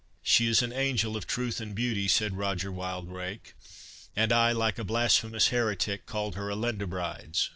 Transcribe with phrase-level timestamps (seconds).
[0.23, 3.53] "She is an angel of truth and beauty," said Roger Wildrake;
[4.15, 7.49] "and I, like a blasphemous heretic, called her a Lindabrides!